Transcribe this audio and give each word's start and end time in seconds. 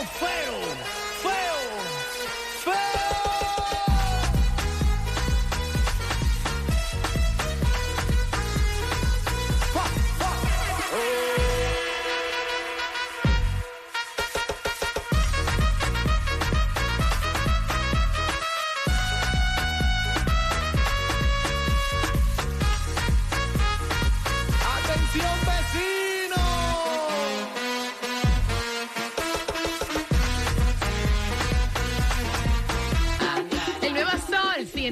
en 0.00 0.59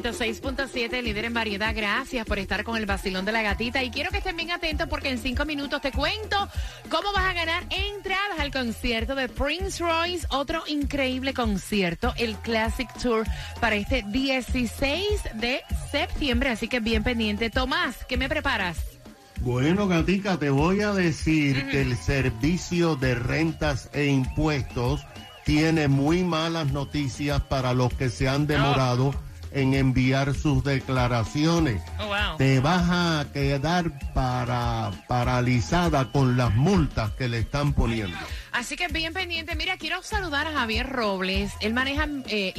106.7, 0.03 1.03
líder 1.03 1.25
en 1.25 1.35
variedad. 1.35 1.75
Gracias 1.75 2.25
por 2.25 2.39
estar 2.39 2.63
con 2.63 2.77
el 2.77 2.87
vacilón 2.87 3.25
de 3.25 3.33
la 3.33 3.43
gatita. 3.43 3.83
Y 3.83 3.91
quiero 3.91 4.11
que 4.11 4.19
estén 4.19 4.37
bien 4.37 4.53
atentos 4.53 4.87
porque 4.89 5.09
en 5.09 5.19
cinco 5.19 5.45
minutos 5.45 5.81
te 5.81 5.91
cuento 5.91 6.49
cómo 6.89 7.13
vas 7.13 7.25
a 7.25 7.33
ganar 7.33 7.65
entradas 7.71 8.39
al 8.39 8.53
concierto 8.53 9.17
de 9.17 9.29
Prince 9.29 9.83
Royce. 9.83 10.27
Otro 10.31 10.63
increíble 10.69 11.35
concierto, 11.35 12.15
el 12.17 12.37
Classic 12.37 12.89
Tour, 13.03 13.27
para 13.61 13.75
este 13.75 14.05
16 14.07 15.03
de 15.35 15.63
septiembre. 15.91 16.51
Así 16.51 16.69
que 16.69 16.79
bien 16.79 17.03
pendiente. 17.03 17.51
Tomás, 17.51 18.05
¿qué 18.09 18.17
me 18.17 18.29
preparas? 18.29 18.79
Bueno, 19.41 19.89
Gatica, 19.89 20.37
te 20.37 20.51
voy 20.51 20.83
a 20.83 20.93
decir 20.93 21.69
que 21.71 21.83
el 21.83 21.97
Servicio 21.97 22.95
de 22.97 23.15
Rentas 23.17 23.91
e 23.93 24.07
Impuestos 24.07 25.05
tiene 25.45 25.89
muy 25.89 26.23
malas 26.25 26.73
noticias 26.73 27.41
para 27.43 27.73
los 27.73 27.93
que 27.95 28.11
se 28.11 28.29
han 28.29 28.47
demorado 28.47 29.15
en 29.53 29.75
enviar 29.75 30.35
sus 30.35 30.65
declaraciones. 30.65 31.83
Oh, 31.99 32.07
wow. 32.07 32.37
Te 32.39 32.61
vas 32.61 32.87
a 32.89 33.27
quedar 33.33 33.93
para, 34.15 34.91
paralizada 35.07 36.11
con 36.13 36.37
las 36.37 36.55
multas 36.55 37.11
que 37.13 37.29
le 37.29 37.39
están 37.41 37.73
poniendo. 37.73 38.17
Así 38.59 38.75
que 38.75 38.89
bien 38.89 39.15
pendiente. 39.15 39.55
Mira, 39.55 39.77
quiero 39.77 40.03
saludar 40.03 40.49
a 40.49 40.53
Javier 40.53 40.85
Robles. 40.85 41.53
Él 41.61 41.75
maneja 41.75 42.09
eh. 42.27 42.53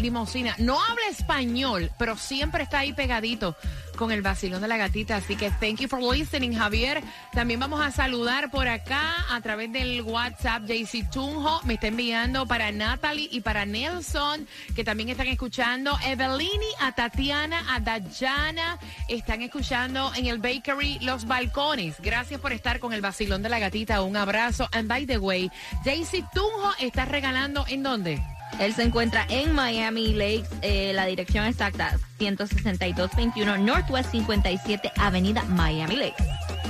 No 0.57 0.81
habla 0.81 1.07
español, 1.11 1.91
pero 1.99 2.15
siempre 2.15 2.63
está 2.63 2.79
ahí 2.79 2.93
pegadito 2.93 3.57
con 3.99 4.13
el 4.13 4.21
vacilón 4.21 4.61
de 4.61 4.69
la 4.69 4.77
gatita. 4.77 5.17
Así 5.17 5.35
que 5.35 5.51
thank 5.51 5.81
you 5.81 5.89
for 5.89 6.01
listening, 6.01 6.53
Javier. 6.53 7.03
También 7.33 7.59
vamos 7.59 7.81
a 7.81 7.91
saludar 7.91 8.49
por 8.49 8.65
acá 8.69 9.13
a 9.29 9.41
través 9.41 9.73
del 9.73 10.01
WhatsApp. 10.03 10.63
JC 10.63 11.11
Tunjo 11.11 11.59
me 11.65 11.73
está 11.73 11.87
enviando 11.87 12.47
para 12.47 12.71
Natalie 12.71 13.27
y 13.29 13.41
para 13.41 13.65
Nelson, 13.65 14.47
que 14.73 14.85
también 14.85 15.09
están 15.09 15.27
escuchando. 15.27 15.99
Evelini, 16.05 16.71
a 16.79 16.93
Tatiana, 16.93 17.75
a 17.75 17.81
Dayana. 17.81 18.79
Están 19.09 19.41
escuchando 19.41 20.13
en 20.15 20.27
el 20.27 20.37
Bakery 20.37 20.99
Los 21.01 21.25
Balcones. 21.25 21.95
Gracias 21.99 22.39
por 22.39 22.53
estar 22.53 22.79
con 22.79 22.93
el 22.93 23.01
vacilón 23.01 23.43
de 23.43 23.49
la 23.49 23.59
gatita. 23.59 24.01
Un 24.01 24.15
abrazo. 24.15 24.69
And 24.71 24.87
by 24.87 25.05
the 25.05 25.17
way, 25.17 25.51
JC 25.89 26.23
Tunjo 26.31 26.71
está 26.79 27.05
regalando 27.05 27.65
en 27.67 27.81
dónde? 27.81 28.21
Él 28.59 28.75
se 28.75 28.83
encuentra 28.83 29.25
en 29.27 29.53
Miami 29.53 30.13
Lakes, 30.13 30.49
eh, 30.61 30.91
la 30.93 31.05
dirección 31.07 31.45
exacta 31.45 31.97
16221 32.19 33.57
Northwest 33.57 34.11
57 34.11 34.91
Avenida 34.97 35.43
Miami 35.45 35.95
Lakes. 35.95 36.23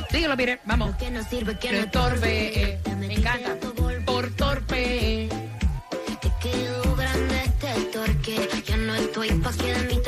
Dígalo, 0.10 0.38
Peter. 0.38 0.62
Vamos. 0.64 0.96
Que 0.96 1.12
no 1.12 1.22
sirve, 1.24 1.58
que 1.60 1.68
Que 1.70 1.82
no 1.82 1.92
torpe, 1.92 2.64
eh, 2.64 2.80
me 2.98 3.14
encanta. 3.14 3.58
Por 4.06 4.34
torpe. 4.38 5.24
eh. 5.26 5.30
Te 6.22 6.32
quedó 6.42 6.96
grande 6.96 7.42
este 7.44 7.74
torque. 7.92 8.50
Yo 8.66 8.78
no 8.78 8.96
estoy 8.96 9.32
pa' 9.32 9.52
que 9.52 9.74
de 9.74 9.84
mí 9.96 10.02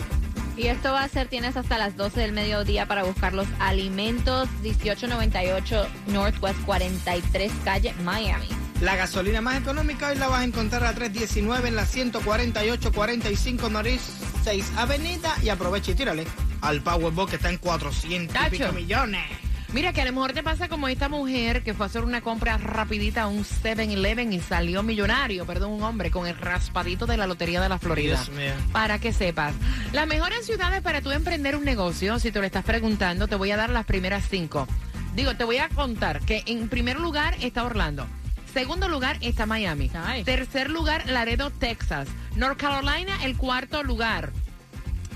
Y 0.60 0.68
esto 0.68 0.92
va 0.92 1.04
a 1.04 1.08
ser, 1.08 1.30
tienes 1.30 1.56
hasta 1.56 1.78
las 1.78 1.96
12 1.96 2.20
del 2.20 2.34
mediodía 2.34 2.86
para 2.86 3.06
buscar 3.06 3.34
los 3.34 3.48
alimentos 3.60 4.50
1898 4.62 5.88
Northwest 6.08 6.60
43 6.66 7.50
calle 7.64 7.94
Miami. 8.04 8.50
La 8.82 8.98
gasolina 8.98 9.40
más 9.40 9.58
económica 9.58 10.10
hoy 10.10 10.18
la 10.18 10.28
vas 10.28 10.42
a 10.42 10.44
encontrar 10.44 10.84
a 10.84 10.94
319 10.94 11.70
en 11.70 11.78
la 11.78 11.86
148-45 11.86 13.72
Norris 13.72 14.02
6 14.44 14.74
Avenida 14.76 15.34
y 15.42 15.48
aprovecha 15.48 15.92
y 15.92 15.96
tírale 15.96 16.28
al 16.60 16.82
Powerball 16.82 17.30
que 17.30 17.38
está 17.38 17.50
en 17.50 17.58
400 17.58 18.36
y 18.36 18.50
pico 18.50 18.74
millones. 18.74 19.49
Mira, 19.72 19.94
que 19.94 20.02
a 20.02 20.06
lo 20.06 20.14
mejor 20.14 20.34
te 20.34 20.42
pasa 20.42 20.68
como 20.68 20.88
esta 20.88 21.10
mujer 21.10 21.62
que 21.62 21.76
fue 21.76 21.86
a 21.86 21.90
hacer 21.90 22.04
una 22.04 22.22
compra 22.22 22.58
rapidita 22.58 23.24
a 23.24 23.28
un 23.28 23.46
7-Eleven 23.46 24.34
y 24.34 24.40
salió 24.40 24.82
millonario, 24.82 25.46
perdón, 25.46 25.74
un 25.74 25.84
hombre 25.84 26.10
con 26.10 26.26
el 26.26 26.36
raspadito 26.36 27.06
de 27.06 27.18
la 27.18 27.28
Lotería 27.28 27.62
de 27.62 27.70
la 27.70 27.78
Florida. 27.78 28.16
Dios 28.16 28.30
mío. 28.30 28.54
Para 28.72 28.98
que 28.98 29.14
sepas. 29.14 29.54
Las 29.94 30.08
mejores 30.08 30.44
ciudades 30.48 30.82
para 30.82 31.02
tú 31.02 31.12
emprender 31.12 31.56
un 31.56 31.66
negocio, 31.66 32.18
si 32.18 32.32
te 32.32 32.40
lo 32.40 32.46
estás 32.46 32.66
preguntando, 32.66 33.28
te 33.28 33.36
voy 33.36 33.52
a 33.52 33.58
dar 33.58 33.70
las 33.70 33.86
primeras 33.86 34.28
cinco. 34.28 34.68
Digo, 35.14 35.36
te 35.36 35.44
voy 35.44 35.58
a 35.58 35.70
contar 35.70 36.22
que 36.22 36.42
en 36.48 36.68
primer 36.68 37.00
lugar 37.00 37.36
está 37.40 37.64
Orlando. 37.64 38.08
Segundo 38.54 38.90
lugar 38.90 39.18
está 39.22 39.46
Miami. 39.46 39.92
Ay. 39.94 40.24
Tercer 40.24 40.72
lugar, 40.72 41.08
Laredo, 41.08 41.52
Texas. 41.52 42.08
North 42.36 42.58
Carolina, 42.58 43.24
el 43.24 43.38
cuarto 43.38 43.84
lugar. 43.84 44.32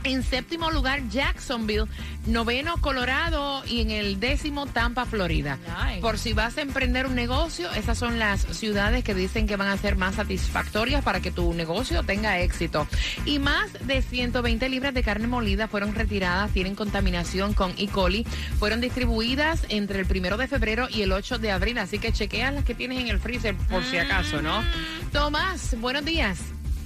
En 0.03 0.23
séptimo 0.23 0.69
lugar, 0.71 1.07
Jacksonville. 1.09 1.85
Noveno, 2.25 2.77
Colorado. 2.77 3.63
Y 3.65 3.81
en 3.81 3.91
el 3.91 4.19
décimo, 4.19 4.65
Tampa, 4.65 5.05
Florida. 5.05 5.57
Nice. 5.57 6.01
Por 6.01 6.17
si 6.17 6.33
vas 6.33 6.57
a 6.57 6.61
emprender 6.61 7.05
un 7.05 7.15
negocio, 7.15 7.71
esas 7.71 7.97
son 7.97 8.19
las 8.19 8.41
ciudades 8.41 9.03
que 9.03 9.13
dicen 9.13 9.47
que 9.47 9.55
van 9.55 9.69
a 9.69 9.77
ser 9.77 9.95
más 9.95 10.15
satisfactorias 10.15 11.03
para 11.03 11.21
que 11.21 11.31
tu 11.31 11.53
negocio 11.53 12.03
tenga 12.03 12.39
éxito. 12.39 12.87
Y 13.25 13.39
más 13.39 13.71
de 13.85 14.01
120 14.01 14.69
libras 14.69 14.93
de 14.93 15.03
carne 15.03 15.27
molida 15.27 15.67
fueron 15.67 15.95
retiradas, 15.95 16.51
tienen 16.51 16.75
contaminación 16.75 17.53
con 17.53 17.73
E. 17.77 17.87
coli. 17.87 18.25
Fueron 18.59 18.81
distribuidas 18.81 19.65
entre 19.69 19.99
el 19.99 20.05
primero 20.05 20.37
de 20.37 20.47
febrero 20.47 20.87
y 20.89 21.01
el 21.01 21.11
8 21.11 21.39
de 21.39 21.51
abril. 21.51 21.77
Así 21.77 21.99
que 21.99 22.11
chequea 22.11 22.51
las 22.51 22.65
que 22.65 22.75
tienes 22.75 22.99
en 22.99 23.07
el 23.07 23.19
freezer 23.19 23.55
por 23.55 23.83
si 23.85 23.97
acaso, 23.97 24.41
¿no? 24.41 24.63
Tomás, 25.11 25.79
buenos 25.79 26.03
días. 26.03 26.39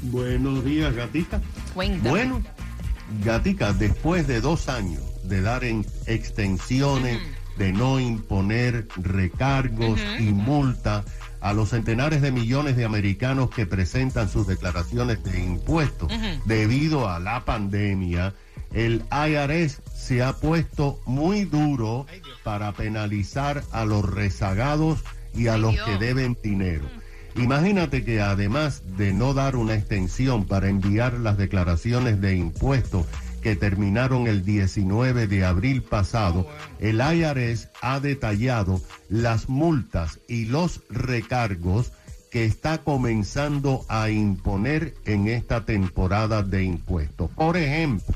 Buenos 0.04 0.64
días, 0.64 0.94
gatita. 0.94 1.42
Cuéntame. 1.74 2.10
Bueno, 2.10 2.44
Gatica, 3.24 3.74
después 3.74 4.28
de 4.28 4.42
dos 4.42 4.70
años 4.70 5.02
de 5.24 5.42
dar 5.42 5.64
en 5.64 5.86
extensiones, 6.06 7.20
de 7.58 7.74
no 7.74 8.00
imponer 8.00 8.88
recargos 8.98 10.00
y 10.20 10.32
multa 10.32 11.04
a 11.42 11.54
los 11.54 11.70
centenares 11.70 12.22
de 12.22 12.32
millones 12.32 12.76
de 12.76 12.86
americanos 12.86 13.50
que 13.50 13.66
presentan 13.66 14.30
sus 14.30 14.48
declaraciones 14.48 15.24
de 15.24 15.44
impuestos 15.44 16.12
debido 16.46 17.10
a 17.10 17.20
la 17.20 17.46
pandemia, 17.46 18.34
el 18.74 19.04
IRS 19.12 19.82
se 19.96 20.24
ha 20.24 20.34
puesto 20.34 21.00
muy 21.06 21.46
duro 21.46 22.06
para 22.44 22.74
penalizar 22.74 23.64
a 23.72 23.86
los 23.86 24.08
rezagados 24.08 25.04
y 25.34 25.48
a 25.48 25.54
Ay, 25.54 25.62
los 25.62 25.74
Dios. 25.74 25.86
que 25.88 25.98
deben 25.98 26.38
dinero. 26.44 26.86
Imagínate 27.38 28.04
que 28.04 28.20
además 28.20 28.82
de 28.98 29.14
no 29.14 29.36
dar 29.36 29.56
una 29.56 29.76
extensión 29.76 30.46
para 30.46 30.70
enviar 30.70 31.14
las 31.14 31.38
declaraciones 31.38 32.20
de 32.20 32.36
impuestos 32.36 33.06
que 33.44 33.56
terminaron 33.56 34.26
el 34.26 34.44
19 34.44 35.28
de 35.28 35.46
abril 35.46 35.84
pasado, 35.84 36.48
el 36.80 37.00
IRS 37.00 37.70
ha 37.82 38.00
detallado 38.00 38.82
las 39.08 39.50
multas 39.50 40.20
y 40.28 40.46
los 40.46 40.82
recargos 40.90 41.92
que 42.32 42.46
está 42.46 42.80
comenzando 42.80 43.86
a 43.88 44.10
imponer 44.10 44.96
en 45.06 45.28
esta 45.28 45.64
temporada 45.64 46.42
de 46.42 46.64
impuestos. 46.64 47.30
Por 47.32 47.56
ejemplo, 47.56 48.16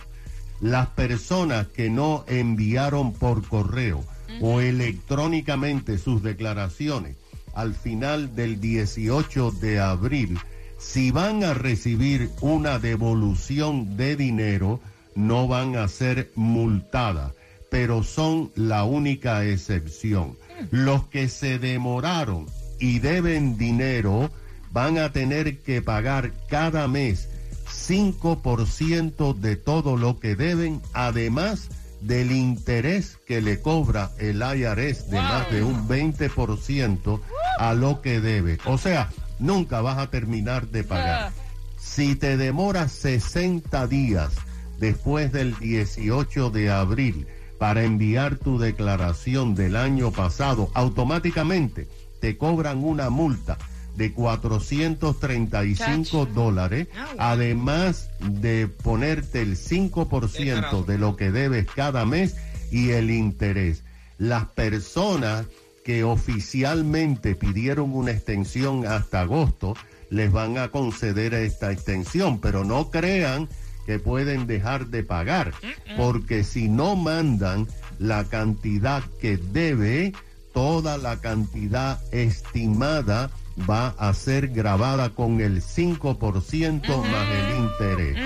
las 0.61 0.87
personas 0.87 1.67
que 1.67 1.91
no 1.91 2.25
enviaron 2.27 3.13
por 3.13 3.47
correo 3.47 4.03
o 4.41 4.61
electrónicamente 4.61 5.99
sus 5.99 6.23
declaraciones 6.23 7.20
al 7.53 7.73
final 7.73 8.35
del 8.35 8.59
18 8.59 9.51
de 9.51 9.79
abril, 9.79 10.39
si 10.77 11.11
van 11.11 11.43
a 11.43 11.53
recibir 11.53 12.29
una 12.41 12.79
devolución 12.79 13.97
de 13.97 14.15
dinero, 14.15 14.79
no 15.15 15.47
van 15.47 15.75
a 15.75 15.87
ser 15.87 16.31
multadas, 16.35 17.33
pero 17.69 18.03
son 18.03 18.51
la 18.55 18.83
única 18.83 19.45
excepción. 19.45 20.37
Los 20.71 21.07
que 21.07 21.29
se 21.29 21.59
demoraron 21.59 22.47
y 22.79 22.99
deben 22.99 23.57
dinero 23.57 24.31
van 24.71 24.97
a 24.97 25.11
tener 25.11 25.59
que 25.59 25.81
pagar 25.81 26.31
cada 26.49 26.87
mes 26.87 27.29
5% 27.71 29.35
de 29.35 29.55
todo 29.55 29.97
lo 29.97 30.19
que 30.19 30.35
deben, 30.35 30.81
además 30.93 31.69
del 32.01 32.31
interés 32.31 33.17
que 33.25 33.41
le 33.41 33.61
cobra 33.61 34.11
el 34.17 34.41
IRS 34.41 35.09
de 35.09 35.17
más 35.17 35.51
de 35.51 35.63
un 35.63 35.87
20% 35.87 37.21
a 37.59 37.73
lo 37.73 38.01
que 38.01 38.19
debe. 38.19 38.57
O 38.65 38.77
sea, 38.77 39.09
nunca 39.39 39.81
vas 39.81 39.97
a 39.97 40.09
terminar 40.09 40.67
de 40.67 40.83
pagar. 40.83 41.31
Si 41.77 42.15
te 42.15 42.37
demoras 42.37 42.91
60 42.91 43.87
días 43.87 44.33
después 44.79 45.31
del 45.31 45.57
18 45.57 46.49
de 46.49 46.71
abril 46.71 47.27
para 47.59 47.83
enviar 47.83 48.37
tu 48.37 48.57
declaración 48.57 49.53
del 49.53 49.75
año 49.75 50.11
pasado, 50.11 50.69
automáticamente 50.73 51.87
te 52.19 52.37
cobran 52.37 52.83
una 52.83 53.09
multa 53.09 53.57
de 53.95 54.13
435 54.13 56.25
dólares, 56.27 56.87
además 57.17 58.09
de 58.19 58.67
ponerte 58.67 59.41
el 59.41 59.57
5% 59.57 60.85
de 60.85 60.97
lo 60.97 61.15
que 61.15 61.31
debes 61.31 61.67
cada 61.67 62.05
mes 62.05 62.35
y 62.71 62.91
el 62.91 63.11
interés. 63.11 63.83
Las 64.17 64.45
personas 64.45 65.45
que 65.83 66.03
oficialmente 66.03 67.35
pidieron 67.35 67.93
una 67.93 68.11
extensión 68.11 68.85
hasta 68.85 69.21
agosto, 69.21 69.75
les 70.09 70.31
van 70.31 70.57
a 70.57 70.69
conceder 70.69 71.33
esta 71.33 71.71
extensión, 71.71 72.39
pero 72.39 72.63
no 72.63 72.91
crean 72.91 73.49
que 73.85 73.97
pueden 73.97 74.45
dejar 74.45 74.87
de 74.87 75.03
pagar, 75.03 75.53
porque 75.97 76.43
si 76.43 76.69
no 76.69 76.95
mandan 76.95 77.67
la 77.97 78.25
cantidad 78.25 79.03
que 79.19 79.37
debe, 79.37 80.13
toda 80.53 80.97
la 80.97 81.19
cantidad 81.21 81.99
estimada 82.13 83.31
va 83.69 83.89
a 83.97 84.13
ser 84.13 84.49
grabada 84.49 85.09
con 85.11 85.41
el 85.41 85.61
5% 85.61 86.87
más 86.87 87.27
el 87.29 87.57
interés. 87.57 88.17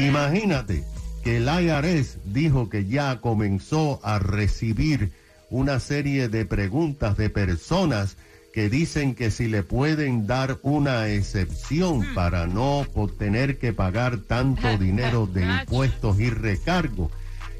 Imagínate 0.00 0.84
que 1.22 1.38
el 1.38 1.48
IRS 1.48 2.18
dijo 2.26 2.68
que 2.68 2.86
ya 2.86 3.20
comenzó 3.20 4.00
a 4.02 4.18
recibir 4.18 5.12
una 5.50 5.80
serie 5.80 6.28
de 6.28 6.44
preguntas 6.44 7.16
de 7.16 7.30
personas 7.30 8.16
que 8.52 8.68
dicen 8.68 9.14
que 9.14 9.32
si 9.32 9.48
le 9.48 9.64
pueden 9.64 10.28
dar 10.28 10.58
una 10.62 11.08
excepción 11.08 12.06
para 12.14 12.46
no 12.46 12.86
tener 13.18 13.58
que 13.58 13.72
pagar 13.72 14.18
tanto 14.18 14.78
dinero 14.78 15.26
de 15.26 15.44
impuestos 15.44 16.20
y 16.20 16.30
recargos. 16.30 17.10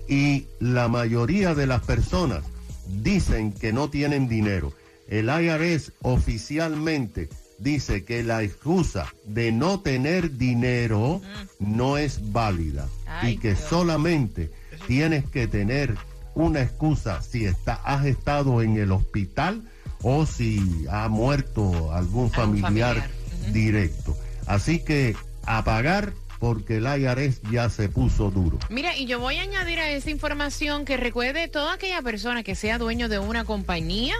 Y 0.08 0.46
la 0.60 0.86
mayoría 0.86 1.54
de 1.54 1.66
las 1.66 1.82
personas 1.82 2.44
dicen 2.86 3.52
que 3.52 3.72
no 3.72 3.90
tienen 3.90 4.28
dinero. 4.28 4.72
El 5.08 5.28
IRS 5.28 5.92
oficialmente 6.02 7.28
dice 7.58 8.04
que 8.04 8.22
la 8.22 8.42
excusa 8.42 9.12
de 9.24 9.52
no 9.52 9.80
tener 9.80 10.36
dinero 10.36 11.20
no 11.58 11.98
es 11.98 12.32
válida 12.32 12.88
Ay, 13.06 13.34
y 13.34 13.38
que 13.38 13.54
Dios. 13.54 13.60
solamente 13.68 14.50
tienes 14.86 15.24
que 15.26 15.46
tener 15.46 15.96
una 16.34 16.62
excusa 16.62 17.22
si 17.22 17.44
está, 17.44 17.74
has 17.84 18.06
estado 18.06 18.60
en 18.62 18.76
el 18.76 18.92
hospital 18.92 19.62
o 20.02 20.26
si 20.26 20.84
ha 20.90 21.08
muerto 21.08 21.92
algún 21.92 22.30
familiar, 22.30 23.08
directo. 23.52 24.16
Así 24.46 24.80
que 24.80 25.16
a 25.46 25.64
pagar 25.64 26.12
porque 26.38 26.76
el 26.76 26.84
IRS 26.84 27.40
ya 27.50 27.70
se 27.70 27.88
puso 27.88 28.30
duro. 28.30 28.58
Mira, 28.68 28.96
y 28.96 29.06
yo 29.06 29.18
voy 29.18 29.36
a 29.36 29.42
añadir 29.42 29.78
a 29.78 29.90
esa 29.90 30.10
información 30.10 30.84
que 30.84 30.96
recuerde 30.98 31.48
toda 31.48 31.74
aquella 31.74 32.02
persona 32.02 32.42
que 32.42 32.54
sea 32.54 32.76
dueño 32.78 33.08
de 33.08 33.18
una 33.18 33.44
compañía, 33.44 34.14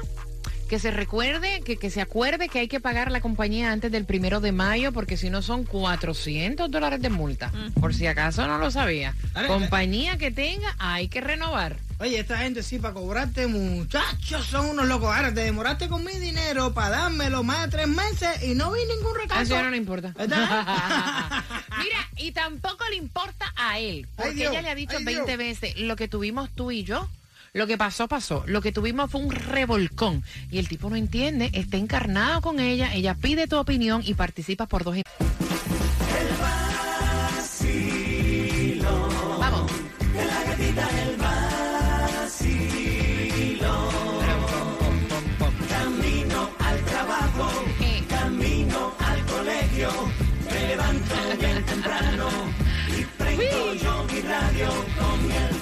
que 0.64 0.78
se 0.78 0.90
recuerde, 0.90 1.60
que, 1.64 1.76
que 1.76 1.90
se 1.90 2.00
acuerde 2.00 2.48
que 2.48 2.58
hay 2.60 2.68
que 2.68 2.80
pagar 2.80 3.10
la 3.10 3.20
compañía 3.20 3.70
antes 3.72 3.90
del 3.92 4.04
primero 4.04 4.40
de 4.40 4.52
mayo, 4.52 4.92
porque 4.92 5.16
si 5.16 5.30
no 5.30 5.42
son 5.42 5.64
400 5.64 6.70
dólares 6.70 7.00
de 7.00 7.10
multa. 7.10 7.52
Por 7.80 7.94
si 7.94 8.06
acaso 8.06 8.46
no 8.46 8.58
lo 8.58 8.70
sabía. 8.70 9.14
Compañía 9.46 10.16
que 10.18 10.30
tenga, 10.30 10.74
hay 10.78 11.08
que 11.08 11.20
renovar. 11.20 11.76
Oye, 12.00 12.18
esta 12.18 12.38
gente 12.38 12.62
sí, 12.64 12.78
para 12.80 12.92
cobrarte, 12.94 13.46
muchachos, 13.46 14.46
son 14.46 14.66
unos 14.66 14.86
locos. 14.88 15.14
Ahora 15.14 15.32
te 15.32 15.42
demoraste 15.42 15.88
con 15.88 16.04
mi 16.04 16.12
dinero 16.18 16.74
para 16.74 16.90
dármelo 16.90 17.44
más 17.44 17.62
de 17.66 17.68
tres 17.76 17.88
meses 17.88 18.42
y 18.42 18.54
no 18.54 18.72
vi 18.72 18.80
ningún 18.86 19.14
recargo. 19.14 19.42
eso 19.42 19.54
ya 19.54 19.62
no 19.62 19.70
le 19.70 19.76
importa. 19.76 20.12
Mira, 21.78 22.08
y 22.16 22.32
tampoco 22.32 22.84
le 22.90 22.96
importa 22.96 23.52
a 23.56 23.78
él, 23.78 24.06
porque 24.16 24.30
Ay, 24.30 24.36
Dios, 24.36 24.52
ella 24.52 24.62
le 24.62 24.70
ha 24.70 24.74
dicho 24.74 24.96
ay, 24.98 25.04
20 25.04 25.24
Dios. 25.24 25.38
veces, 25.38 25.78
lo 25.80 25.96
que 25.96 26.08
tuvimos 26.08 26.50
tú 26.50 26.70
y 26.72 26.82
yo, 26.84 27.08
lo 27.54 27.66
que 27.68 27.78
pasó, 27.78 28.08
pasó. 28.08 28.42
Lo 28.46 28.60
que 28.60 28.72
tuvimos 28.72 29.10
fue 29.10 29.20
un 29.22 29.30
revolcón. 29.30 30.22
Y 30.50 30.58
el 30.58 30.68
tipo 30.68 30.90
no 30.90 30.96
entiende, 30.96 31.50
está 31.54 31.76
encarnado 31.76 32.42
con 32.42 32.60
ella, 32.60 32.92
ella 32.92 33.14
pide 33.14 33.46
tu 33.46 33.56
opinión 33.56 34.02
y 34.04 34.14
participa 34.14 34.66
por 34.66 34.84
dos. 34.84 34.98
Vamos. 39.38 39.72
Camino 45.68 46.50
al 46.58 46.84
trabajo, 46.84 47.50
camino 48.08 48.92
al 48.98 49.24
colegio. 49.26 49.90
Me 50.50 50.68
levanto 50.68 51.14
bien 51.38 51.64
temprano 51.64 52.28
y 52.98 53.04
prendo 53.16 53.74
yo 53.74 54.04
mi 54.12 54.20
radio 54.20 54.68
con 54.98 55.32
el 55.32 55.53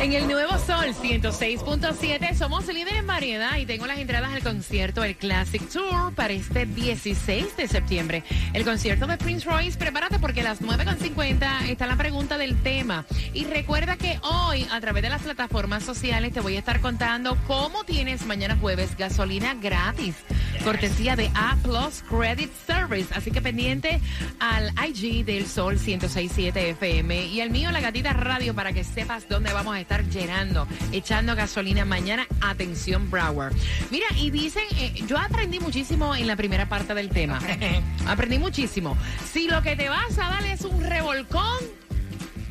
en 0.00 0.12
el 0.12 0.28
Nuevo 0.28 0.58
Sol 0.58 0.94
106.7 0.94 2.34
somos 2.34 2.66
líderes 2.66 2.98
en 2.98 3.06
variedad 3.06 3.56
y 3.56 3.64
tengo 3.64 3.86
las 3.86 3.98
entradas 3.98 4.32
al 4.32 4.42
concierto, 4.42 5.02
el 5.02 5.16
Classic 5.16 5.66
Tour, 5.70 6.14
para 6.14 6.34
este 6.34 6.66
16 6.66 7.56
de 7.56 7.68
septiembre. 7.68 8.22
El 8.52 8.64
concierto 8.64 9.06
de 9.06 9.16
Prince 9.16 9.48
Royce, 9.48 9.78
prepárate 9.78 10.18
porque 10.18 10.42
a 10.42 10.44
las 10.44 10.60
9.50 10.60 11.68
está 11.70 11.86
la 11.86 11.96
pregunta 11.96 12.36
del 12.36 12.60
tema. 12.62 13.06
Y 13.32 13.44
recuerda 13.44 13.96
que 13.96 14.18
hoy 14.22 14.66
a 14.70 14.80
través 14.80 15.02
de 15.02 15.08
las 15.08 15.22
plataformas 15.22 15.82
sociales 15.84 16.32
te 16.32 16.40
voy 16.40 16.56
a 16.56 16.58
estar 16.58 16.80
contando 16.80 17.38
cómo 17.46 17.84
tienes 17.84 18.26
mañana 18.26 18.56
jueves 18.60 18.96
gasolina 18.98 19.54
gratis. 19.54 20.16
Cortesía 20.64 21.14
de 21.14 21.30
A 21.34 21.56
Plus 21.62 22.02
Credit 22.08 22.50
Service. 22.66 23.12
Así 23.14 23.30
que 23.30 23.42
pendiente 23.42 24.00
al 24.40 24.72
IG 24.88 25.22
del 25.26 25.46
Sol 25.46 25.78
106.7 25.78 26.56
FM 26.56 27.26
y 27.26 27.42
al 27.42 27.50
mío 27.50 27.70
La 27.70 27.82
Gatita 27.82 28.14
Radio 28.14 28.54
para 28.54 28.72
que 28.72 28.82
sepas 28.82 29.28
dónde 29.28 29.52
vamos 29.52 29.74
a 29.74 29.80
estar 29.80 30.08
llenando, 30.08 30.66
echando 30.90 31.36
gasolina 31.36 31.84
mañana. 31.84 32.26
Atención, 32.40 33.10
Broward. 33.10 33.54
Mira, 33.90 34.06
y 34.16 34.30
dicen, 34.30 34.62
eh, 34.78 34.94
yo 35.06 35.18
aprendí 35.18 35.60
muchísimo 35.60 36.14
en 36.16 36.26
la 36.26 36.34
primera 36.34 36.66
parte 36.66 36.94
del 36.94 37.10
tema. 37.10 37.40
aprendí 38.06 38.38
muchísimo. 38.38 38.96
Si 39.30 39.46
lo 39.48 39.60
que 39.60 39.76
te 39.76 39.90
vas 39.90 40.18
a 40.18 40.30
dar 40.30 40.46
es 40.46 40.62
un 40.62 40.82
revolcón, 40.82 41.58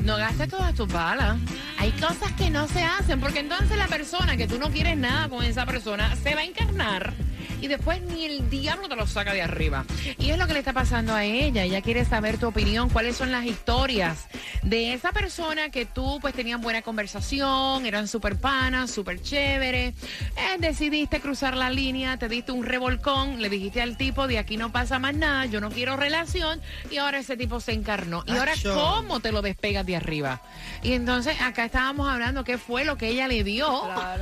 no 0.04 0.18
gastes 0.18 0.50
todas 0.50 0.76
tus 0.76 0.88
balas. 0.88 1.38
Hay 1.80 1.92
cosas 1.94 2.32
que 2.34 2.52
no 2.52 2.68
se 2.68 2.84
hacen, 2.84 3.20
porque 3.20 3.40
entonces 3.40 3.76
la 3.76 3.88
persona 3.88 4.38
que 4.38 4.48
tú 4.48 4.60
no 4.60 4.70
quieres 4.70 4.98
nada 4.98 5.30
con 5.30 5.44
esa 5.44 5.66
persona 5.66 6.16
se 6.16 6.36
va 6.36 6.42
a 6.42 6.46
encarnar 6.46 7.14
y 7.64 7.70
después 7.70 8.02
ni 8.02 8.26
el 8.26 8.50
diablo 8.50 8.90
te 8.90 8.96
lo 8.98 9.08
saca 9.08 9.32
de 9.32 9.42
arriba. 9.42 9.86
Y 10.18 10.32
es 10.32 10.38
lo 10.38 10.48
que 10.48 10.54
le 10.54 10.60
está 10.60 10.74
pasando 10.74 11.16
a 11.16 11.24
ella. 11.24 11.64
Ella 11.64 11.82
quiere 11.82 12.04
saber 12.04 12.38
tu 12.38 12.48
opinión, 12.48 12.90
cuáles 12.90 13.16
son 13.16 13.32
las 13.32 13.46
historias 13.46 14.28
de 14.64 14.92
esa 14.92 15.14
persona 15.14 15.70
que 15.70 15.86
tú 15.86 16.20
pues 16.20 16.34
tenían 16.34 16.60
buena 16.60 16.82
conversación, 16.82 17.86
eran 17.86 18.10
súper 18.10 18.38
panas, 18.38 18.92
súper 18.92 19.22
chévere. 19.22 19.88
Eh, 19.88 20.58
decidiste 20.60 21.22
cruzar 21.22 21.56
la 21.56 21.70
línea, 21.70 22.18
te 22.18 22.28
diste 22.28 22.52
un 22.52 22.66
revolcón, 22.66 23.42
le 23.42 23.48
dijiste 23.48 23.82
al 23.82 23.96
tipo 23.96 24.28
de 24.28 24.40
aquí 24.40 24.58
no 24.58 24.74
pasa 24.74 25.00
más 25.00 25.16
nada, 25.16 25.46
yo 25.46 25.62
no 25.62 25.70
quiero 25.72 25.96
relación 25.96 26.60
y 26.92 26.98
ahora 26.98 27.20
ese 27.20 27.38
tipo 27.38 27.62
se 27.62 27.72
encarnó. 27.72 28.26
Y 28.28 28.32
ahora 28.32 28.56
cómo 28.62 29.22
te 29.22 29.32
lo 29.32 29.42
despegas 29.42 29.86
de 29.86 29.96
arriba. 29.96 30.42
Y 30.82 30.92
entonces 30.92 31.40
acá 31.40 31.64
estábamos 31.64 32.12
hablando 32.12 32.44
qué 32.44 32.58
fue 32.58 32.84
lo 32.84 32.98
que 32.98 33.08
ella 33.08 33.30
le 33.30 33.46
dio. 33.46 33.70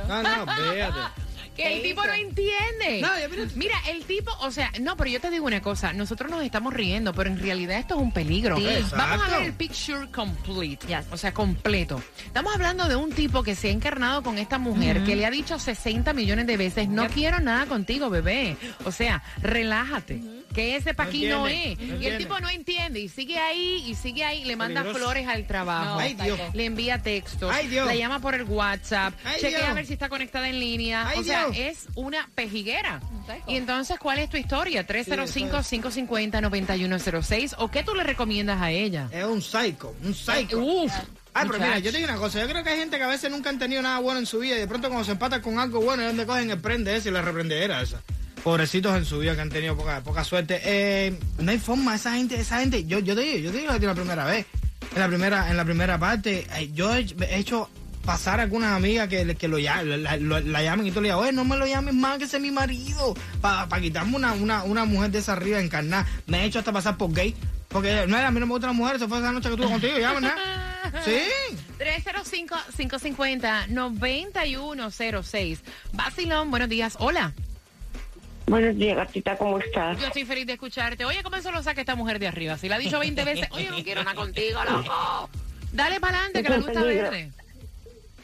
No, 0.06 0.22
no, 0.22 0.46
fíjate. 0.46 1.31
Que 1.56 1.76
el 1.76 1.82
tipo 1.82 2.04
no 2.06 2.12
entiende. 2.14 3.00
No, 3.02 3.08
ya, 3.18 3.28
pero- 3.28 3.44
Mira, 3.54 3.74
el 3.88 4.04
tipo, 4.04 4.30
o 4.40 4.50
sea, 4.50 4.70
no, 4.80 4.96
pero 4.96 5.10
yo 5.10 5.20
te 5.20 5.30
digo 5.30 5.44
una 5.46 5.60
cosa, 5.60 5.92
nosotros 5.92 6.30
nos 6.30 6.42
estamos 6.42 6.72
riendo, 6.72 7.12
pero 7.12 7.28
en 7.30 7.38
realidad 7.38 7.78
esto 7.78 7.94
es 7.96 8.00
un 8.00 8.12
peligro. 8.12 8.56
Sí. 8.56 8.66
Vamos 8.96 9.26
a 9.26 9.36
ver 9.38 9.42
el 9.48 9.52
picture 9.52 10.08
complete, 10.10 10.86
Yes. 10.86 11.06
o 11.10 11.16
sea, 11.16 11.34
completo. 11.34 12.02
Estamos 12.24 12.54
hablando 12.54 12.88
de 12.88 12.96
un 12.96 13.12
tipo 13.12 13.42
que 13.42 13.54
se 13.54 13.68
ha 13.68 13.70
encarnado 13.72 14.22
con 14.22 14.38
esta 14.38 14.58
mujer, 14.58 15.04
que 15.04 15.14
le 15.16 15.26
ha 15.26 15.30
dicho 15.30 15.58
60 15.58 16.12
millones 16.14 16.46
de 16.46 16.56
veces, 16.56 16.88
no 16.88 17.06
quiero 17.08 17.40
nada 17.40 17.66
contigo, 17.66 18.08
bebé. 18.10 18.56
O 18.84 18.92
sea, 18.92 19.22
relájate. 19.42 20.20
Que 20.54 20.76
ese 20.76 20.92
pa' 20.94 21.04
aquí 21.04 21.26
no 21.26 21.46
es. 21.48 21.78
no 21.78 22.00
y 22.00 22.06
el 22.06 22.18
tipo 22.18 22.38
no 22.40 22.48
entiende 22.50 23.00
y 23.00 23.08
sigue 23.08 23.38
ahí 23.38 23.84
y 23.86 23.94
sigue 23.94 24.24
ahí, 24.24 24.44
le 24.44 24.56
manda 24.56 24.82
Peligroso. 24.82 25.04
flores 25.06 25.26
al 25.28 25.46
trabajo. 25.46 25.84
No, 25.94 25.98
Ay, 25.98 26.14
Dios. 26.14 26.38
Le 26.52 26.64
envía 26.66 27.00
textos, 27.02 27.50
Ay, 27.52 27.68
Dios. 27.68 27.86
la 27.86 27.94
llama 27.94 28.20
por 28.20 28.34
el 28.34 28.42
WhatsApp, 28.44 29.14
Ay, 29.24 29.36
chequea 29.40 29.58
Dios. 29.58 29.70
a 29.70 29.74
ver 29.74 29.86
si 29.86 29.92
está 29.94 30.08
conectada 30.08 30.48
en 30.48 30.58
línea. 30.60 31.08
Ay, 31.08 31.18
o 31.20 31.24
sea, 31.24 31.46
Dios. 31.48 31.56
es 31.58 31.86
una 31.94 32.28
pejiguera. 32.34 33.00
Y 33.46 33.56
entonces, 33.56 33.98
¿cuál 33.98 34.18
es 34.18 34.28
tu 34.28 34.36
historia? 34.36 34.86
305-550-9106. 34.86 37.54
¿O 37.58 37.70
qué 37.70 37.82
tú 37.82 37.94
le 37.94 38.04
recomiendas 38.04 38.60
a 38.60 38.70
ella? 38.70 39.08
Es 39.12 39.24
un 39.24 39.40
psycho, 39.42 39.94
un 40.02 40.14
psycho. 40.14 40.58
Uf. 40.58 40.92
Ay, 41.34 41.46
pero 41.50 41.64
mira, 41.64 41.78
yo 41.78 41.90
te 41.90 41.96
digo 41.96 42.10
una 42.10 42.18
cosa, 42.18 42.40
yo 42.42 42.46
creo 42.48 42.62
que 42.62 42.68
hay 42.70 42.78
gente 42.78 42.98
que 42.98 43.04
a 43.04 43.08
veces 43.08 43.30
nunca 43.30 43.48
han 43.48 43.58
tenido 43.58 43.80
nada 43.80 44.00
bueno 44.00 44.18
en 44.20 44.26
su 44.26 44.38
vida 44.40 44.56
y 44.56 44.58
de 44.58 44.66
pronto 44.66 44.88
cuando 44.88 45.04
se 45.06 45.12
empatan 45.12 45.40
con 45.40 45.58
algo 45.58 45.80
bueno 45.80 46.02
es 46.02 46.08
donde 46.08 46.26
cogen 46.26 46.50
el 46.50 46.60
prende 46.60 46.94
ese 46.94 47.08
y 47.08 47.12
la 47.12 47.22
reprendedera 47.22 47.80
esa. 47.80 48.02
Pobrecitos 48.44 48.96
en 48.96 49.04
su 49.04 49.18
vida 49.20 49.34
que 49.36 49.40
han 49.40 49.50
tenido 49.50 49.76
poca, 49.76 50.00
poca 50.02 50.24
suerte. 50.24 50.60
Eh, 50.64 51.18
no 51.38 51.50
hay 51.52 51.58
forma, 51.58 51.94
esa 51.94 52.14
gente, 52.14 52.34
esa 52.40 52.58
gente, 52.60 52.84
yo, 52.84 52.98
yo 52.98 53.14
te 53.14 53.20
digo, 53.20 53.38
yo 53.38 53.52
te 53.52 53.58
digo 53.58 53.72
la 53.72 53.94
primera 53.94 54.24
vez, 54.24 54.46
en 54.94 55.00
la 55.00 55.06
primera, 55.08 55.48
en 55.50 55.56
la 55.56 55.64
primera 55.64 55.96
parte, 55.98 56.46
eh, 56.56 56.70
yo 56.72 56.92
he, 56.94 57.06
he 57.20 57.38
hecho 57.38 57.70
pasar 58.04 58.40
a 58.40 58.42
algunas 58.42 58.72
amigas 58.72 59.06
que, 59.06 59.36
que 59.36 59.46
lo, 59.46 59.58
la, 59.58 59.84
la- 59.84 60.16
la 60.18 60.62
llamen 60.62 60.84
y 60.88 60.90
tú 60.90 61.00
le 61.00 61.06
digas, 61.08 61.20
oye, 61.20 61.30
no 61.32 61.44
me 61.44 61.56
lo 61.56 61.66
llames 61.68 61.94
más 61.94 62.18
que 62.18 62.24
ese 62.24 62.38
es 62.38 62.42
mi 62.42 62.50
marido, 62.50 63.14
para 63.40 63.68
quitarme 63.80 64.16
una, 64.16 64.32
una, 64.32 64.64
una 64.64 64.84
mujer 64.84 65.12
de 65.12 65.20
esa 65.20 65.34
arriba 65.34 65.60
encarnada. 65.60 66.04
Me 66.26 66.40
he 66.42 66.44
hecho 66.46 66.58
hasta 66.58 66.72
pasar 66.72 66.96
por 66.96 67.12
gay, 67.12 67.36
porque 67.68 68.06
no 68.08 68.18
era, 68.18 68.26
a 68.26 68.30
mí 68.32 68.40
no 68.40 68.46
me 68.46 68.52
gusta 68.54 68.66
la 68.66 68.72
mujer, 68.72 68.96
eso 68.96 69.08
fue 69.08 69.18
esa 69.18 69.30
noche 69.30 69.48
que 69.50 69.54
estuve 69.54 69.70
contigo, 69.70 69.98
ya, 69.98 70.12
¿verdad? 70.14 70.34
Sí. 71.04 71.20
305-550-9106. 74.18 75.58
Basilón, 75.92 76.50
buenos 76.50 76.68
días. 76.68 76.96
Hola. 76.98 77.32
Buenos 78.52 78.76
días, 78.76 78.96
gatita, 78.96 79.38
¿cómo 79.38 79.58
estás? 79.58 79.98
Yo 79.98 80.08
estoy 80.08 80.26
feliz 80.26 80.46
de 80.46 80.52
escucharte. 80.52 81.06
Oye, 81.06 81.22
¿cómo 81.22 81.36
eso 81.36 81.50
lo 81.50 81.62
saca 81.62 81.80
esta 81.80 81.94
mujer 81.94 82.18
de 82.18 82.28
arriba? 82.28 82.58
Si 82.58 82.68
la 82.68 82.76
ha 82.76 82.78
dicho 82.78 82.98
20 82.98 83.24
veces, 83.24 83.48
oye, 83.52 83.70
no 83.70 83.82
quiero 83.82 84.04
nada 84.04 84.14
contigo, 84.14 84.60
loco. 84.62 85.30
Dale 85.72 85.98
para 86.00 86.18
adelante, 86.18 86.42
que 86.42 86.48
la 86.50 86.56
está 86.56 86.82
verde. 86.82 87.30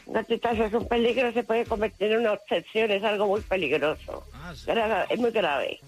Gatita, 0.05 0.51
eso 0.51 0.65
es 0.65 0.73
un 0.75 0.87
peligro, 0.87 1.33
se 1.33 1.41
puede 1.41 1.65
convertir 1.65 2.11
en 2.11 2.19
una 2.19 2.33
obsesión, 2.33 2.91
es 2.91 3.03
algo 3.03 3.25
muy 3.25 3.41
peligroso. 3.41 4.23
Ah, 4.35 4.53
sí. 4.55 4.69
Es 5.09 5.19
muy 5.19 5.31
grave. 5.31 5.79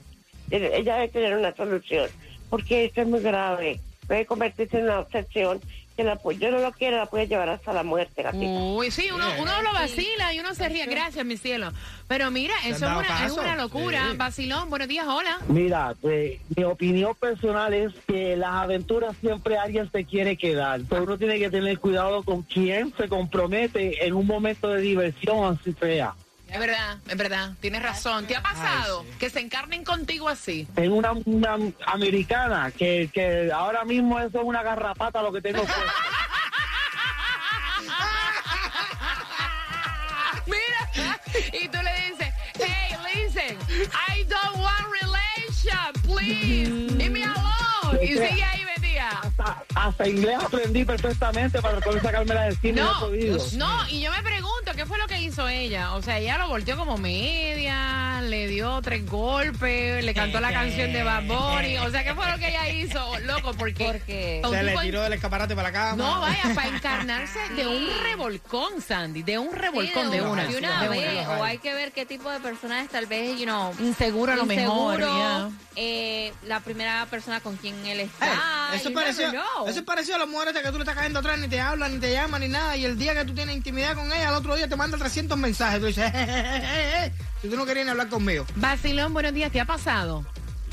Ella 0.50 0.96
debe 0.96 1.10
tener 1.10 1.38
una 1.38 1.56
solución, 1.56 2.10
porque 2.50 2.86
esto 2.86 3.02
es 3.02 3.08
muy 3.08 3.20
grave. 3.20 3.80
Puede 4.08 4.26
convertirse 4.26 4.80
en 4.80 4.86
una 4.86 5.02
obsesión 5.02 5.62
que 6.02 6.08
la, 6.08 6.20
pu- 6.20 6.38
yo 6.38 6.50
no 6.52 6.60
lo 6.60 6.72
quiero, 6.72 6.98
la 6.98 7.06
puede 7.06 7.28
llevar 7.28 7.50
hasta 7.50 7.72
la 7.74 7.84
muerte, 7.84 8.24
gatita. 8.24 8.46
Uy, 8.46 8.90
sí, 8.92 9.10
uno, 9.14 9.26
uno 9.40 9.62
lo 9.62 9.74
vacila 9.74 10.34
y 10.34 10.40
uno 10.40 10.54
se 10.56 10.68
ríe. 10.68 10.86
Gracias, 10.86 11.24
mi 11.26 11.38
cielo. 11.38 11.72
Pero 12.08 12.32
mira, 12.32 12.54
eso 12.66 12.86
es 12.88 12.92
una, 12.92 13.26
es 13.26 13.32
una 13.34 13.56
locura. 13.56 14.08
Sí. 14.12 14.18
Basilón, 14.18 14.70
buenos 14.70 14.88
días, 14.88 15.06
hola. 15.08 15.38
Mira, 15.48 15.94
pues, 16.02 16.40
mi 16.56 16.64
opinión 16.64 17.14
personal 17.16 17.74
es 17.74 17.94
que 18.08 18.36
las 18.36 18.52
aventuras 18.52 19.16
siempre 19.22 19.58
alguien 19.58 19.90
se 19.92 20.04
quiere 20.06 20.36
quedar. 20.38 20.82
Pero 20.90 21.04
uno 21.04 21.18
tiene 21.18 21.38
que 21.38 21.50
tener 21.50 21.78
cuidado 21.80 22.24
con 22.24 22.42
quién 22.42 22.94
se 22.98 23.08
compromete 23.08 24.06
en 24.06 24.14
un 24.14 24.26
momento 24.26 24.70
de 24.70 24.82
diversión 24.82 25.58
así 25.60 25.74
fea. 25.74 26.14
Es 26.52 26.60
verdad, 26.60 26.98
es 27.08 27.18
verdad. 27.18 27.54
Tienes 27.62 27.82
razón. 27.82 28.28
¿Te 28.28 28.36
ha 28.36 28.44
pasado 28.44 29.04
Ay, 29.06 29.12
sí. 29.12 29.18
que 29.20 29.30
se 29.30 29.40
encarnen 29.40 29.86
contigo 29.86 30.28
así? 30.28 30.68
Tengo 30.76 30.98
una, 30.98 31.14
una 31.14 31.58
americana 31.86 32.72
que, 32.72 33.10
que 33.14 33.50
ahora 33.54 33.86
mismo 33.86 34.20
eso 34.20 34.40
es 34.40 34.46
una 34.46 34.62
garrapata 34.62 35.22
lo 35.22 35.32
que 35.32 35.42
tengo. 35.42 35.64
Mira, 40.46 40.92
y 41.54 41.70
tú 41.70 41.78
le 41.82 41.94
dices, 42.10 42.34
hey, 42.60 42.98
listen, 43.14 43.58
I 44.10 44.24
don't 44.26 44.58
want 44.58 44.88
relation, 45.02 45.94
please, 46.04 46.70
leave 46.96 47.12
me 47.12 47.24
alone. 47.24 48.04
Y 48.04 48.08
sigue 48.08 48.44
ahí. 48.44 48.62
Hasta, 49.02 49.64
hasta 49.76 50.08
inglés 50.08 50.38
aprendí 50.44 50.86
perfectamente 50.86 51.62
para 51.62 51.80
poder 51.80 52.02
sacármela 52.02 52.44
de 52.44 52.50
encima 52.50 52.72
y 52.72 52.74
no 52.74 53.14
he 53.14 53.58
No, 53.58 53.78
no, 53.78 53.90
y 53.90 54.02
yo 54.02 54.12
me 54.12 54.22
pregunto, 54.22 54.61
¿qué 54.82 54.88
fue 54.88 54.98
lo 54.98 55.06
que 55.06 55.22
hizo 55.22 55.48
ella? 55.48 55.94
O 55.94 56.02
sea, 56.02 56.18
ella 56.18 56.40
lo 56.40 56.48
volteó 56.48 56.76
como 56.76 56.98
media, 56.98 58.20
le 58.24 58.48
dio 58.48 58.82
tres 58.82 59.06
golpes, 59.06 60.04
le 60.04 60.14
cantó 60.16 60.40
la 60.40 60.52
canción 60.54 60.92
de 60.92 61.04
Bad 61.04 61.24
Bunny. 61.26 61.78
O 61.78 61.92
sea, 61.92 62.04
¿qué 62.04 62.16
fue 62.16 62.30
lo 62.32 62.38
que 62.40 62.50
ella 62.50 62.68
hizo, 62.70 63.20
loco? 63.20 63.54
Porque... 63.54 63.86
Porque- 63.86 64.42
Se 64.44 64.64
le 64.64 64.70
tipo 64.70 64.82
en- 64.82 64.88
tiró 64.88 65.04
del 65.04 65.14
escaparate 65.14 65.56
para 65.56 65.70
la 65.70 65.74
cama. 65.74 66.04
No, 66.04 66.20
vaya, 66.22 66.44
para 66.56 66.68
encarnarse 66.76 67.40
de 67.56 67.68
un 67.68 67.88
revolcón, 68.04 68.82
Sandy, 68.82 69.22
de 69.22 69.38
un 69.38 69.54
revolcón 69.54 70.06
Sí, 70.06 70.18
de 70.18 70.22
una. 70.24 70.46
de 70.46 70.58
una 70.58 70.82
de 70.82 70.90
vez, 70.90 71.28
una. 71.28 71.38
o 71.40 71.44
hay 71.44 71.60
que 71.60 71.74
ver 71.76 71.92
qué 71.92 72.06
tipo 72.08 72.32
de 72.32 72.40
persona 72.40 72.82
es, 72.82 72.90
tal 72.90 73.06
vez, 73.06 73.38
you 73.38 73.46
know, 73.46 73.74
Inseguro 73.80 74.32
a 74.34 74.36
lo 74.36 74.46
mejor, 74.48 75.00
inseguro, 75.00 75.18
ya. 75.20 75.50
eh, 75.76 76.34
la 76.48 76.60
primera 76.62 77.06
persona 77.06 77.40
con 77.40 77.56
quien 77.58 77.76
él 77.86 78.00
Eh, 78.00 78.04
está. 78.04 78.61
Eso, 78.76 78.90
es 78.90 79.30
know. 79.32 79.68
eso 79.68 79.80
es 79.80 79.86
parecido 79.86 80.16
a 80.16 80.20
las 80.20 80.28
mujeres 80.28 80.54
que 80.54 80.70
tú 80.70 80.74
le 80.78 80.84
estás 80.84 80.96
cayendo 80.96 81.20
atrás, 81.20 81.40
ni 81.40 81.48
te 81.48 81.60
hablan, 81.60 81.94
ni 81.94 82.00
te 82.00 82.12
llaman, 82.12 82.42
ni 82.42 82.48
nada. 82.48 82.76
Y 82.78 82.86
el 82.86 82.98
día 82.98 83.14
que 83.14 83.26
tú 83.26 83.34
tienes 83.34 83.56
intimidad 83.56 83.96
con 83.96 84.08
ella, 84.12 84.30
al 84.30 84.36
otro 84.36 84.56
día 84.56 84.68
te 84.68 84.76
manda 84.76 84.98
300 84.98 85.38
mensajes. 85.38 85.80
Tú 85.80 85.86
dices, 85.88 86.06
"Eh, 86.06 86.12
eh, 86.14 86.26
eh, 86.28 86.62
eh, 86.64 87.06
eh", 87.06 87.12
si 87.42 87.50
tú 87.50 87.56
no 87.56 87.66
querías 87.66 87.86
ni 87.86 87.92
hablar 87.92 88.10
conmigo. 88.10 88.46
Basilón, 88.56 89.14
buenos 89.14 89.34
días, 89.34 89.52
¿te 89.52 89.60
ha 89.60 89.66
pasado? 89.66 90.26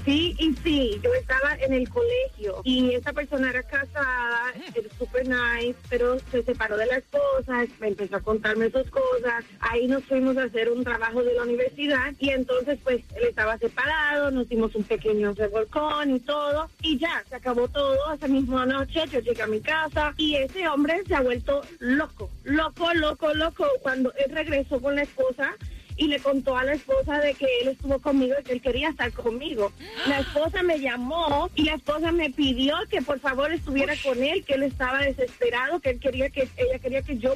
Sí, 0.09 0.35
y 0.39 0.55
sí, 0.65 1.01
yo 1.05 1.13
estaba 1.13 1.55
en 1.61 1.75
el 1.75 1.87
colegio 1.87 2.63
y 2.65 2.95
esa 2.95 3.13
persona 3.13 3.51
era 3.51 3.63
casada, 3.63 4.55
era 4.75 4.89
súper 4.99 5.29
nice, 5.29 5.79
pero 5.91 6.19
se 6.31 6.43
separó 6.45 6.79
de 6.79 6.87
la 6.87 6.97
esposa, 6.97 7.67
me 7.79 7.89
empezó 7.89 8.17
a 8.17 8.21
contarme 8.21 8.71
sus 8.71 8.89
cosas, 8.89 9.45
ahí 9.61 9.87
nos 9.87 10.03
fuimos 10.05 10.39
a 10.39 10.45
hacer 10.45 10.71
un 10.71 10.83
trabajo 10.83 11.23
de 11.23 11.35
la 11.35 11.43
universidad 11.43 12.15
y 12.19 12.31
entonces 12.31 12.79
pues 12.83 13.05
él 13.17 13.25
estaba 13.25 13.59
separado, 13.59 14.31
nos 14.31 14.49
dimos 14.49 14.75
un 14.77 14.85
pequeño 14.85 15.35
revolcón 15.35 16.17
y 16.17 16.21
todo 16.21 16.71
y 16.81 16.97
ya, 16.97 17.23
se 17.29 17.37
acabó 17.37 17.69
todo, 17.69 18.15
esa 18.15 18.29
misma 18.29 18.65
noche 18.65 19.05
yo 19.13 19.21
llegué 19.21 19.43
a 19.43 19.47
mi 19.47 19.61
casa 19.61 20.15
y 20.17 20.37
ese 20.37 20.67
hombre 20.69 21.03
se 21.07 21.17
ha 21.17 21.21
vuelto 21.21 21.61
loco, 21.81 22.31
loco, 22.45 22.95
loco, 22.95 23.35
loco, 23.35 23.67
cuando 23.83 24.11
él 24.15 24.35
regresó 24.35 24.81
con 24.81 24.97
la 24.97 25.03
esposa 25.03 25.55
y 25.99 26.07
le 26.09 26.19
contó 26.21 26.57
a 26.57 26.65
la 26.65 26.73
esposa 26.75 27.19
de 27.19 27.35
que 27.35 27.47
él 27.63 27.69
estuvo 27.69 27.99
conmigo 27.99 28.35
y 28.41 28.45
que 28.45 28.53
él 28.53 28.63
quería 28.63 28.89
estar 28.89 29.13
conmigo. 29.13 29.73
La 30.07 30.21
esposa 30.21 30.63
me 30.63 30.79
llamó 30.79 31.51
y 31.55 31.65
la 31.65 31.75
esposa 31.75 32.13
me 32.13 32.31
pidió 32.31 32.75
que 32.89 33.03
por 33.03 33.19
favor 33.21 33.53
estuviera 33.53 33.95
con 33.97 34.23
él, 34.23 34.45
que 34.45 34.55
él 34.55 34.63
estaba 34.63 35.01
desesperado, 35.01 35.81
que 35.81 35.91
él 35.91 36.01
quería 36.01 36.31
que 36.31 36.49
ella 36.57 36.79
quería 36.79 37.03
que 37.03 37.19
yo 37.19 37.35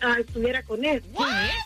ah, 0.00 0.16
estuviera 0.20 0.62
con 0.62 0.84
él. 0.84 1.02